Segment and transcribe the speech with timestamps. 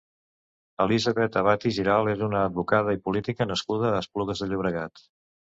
[0.85, 5.07] Elisabeth Abad i Giralt és una advocada i política nascuda a Esplugues de Llobregat.